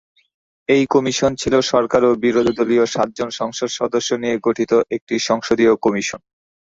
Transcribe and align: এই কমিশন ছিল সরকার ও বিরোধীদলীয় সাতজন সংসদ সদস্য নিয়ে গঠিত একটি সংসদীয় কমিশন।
এই 0.69 0.83
কমিশন 0.93 1.31
ছিল 1.41 1.53
সরকার 1.71 2.01
ও 2.05 2.21
বিরোধীদলীয় 2.23 2.85
সাতজন 2.93 3.29
সংসদ 3.39 3.69
সদস্য 3.79 4.09
নিয়ে 4.21 4.35
গঠিত 4.47 4.71
একটি 4.95 5.15
সংসদীয় 5.29 5.73
কমিশন। 5.85 6.21